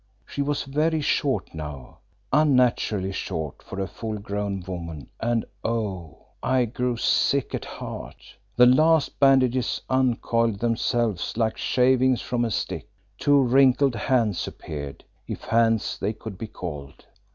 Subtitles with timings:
[0.25, 1.99] She was very short now,
[2.33, 6.25] unnaturally short for a full grown woman, and oh!
[6.41, 8.35] I grew sick at heart.
[8.55, 15.43] The last bandages uncoiled themselves like shavings from a stick; two wrinkled hands appeared, if
[15.43, 17.05] hands they could be called.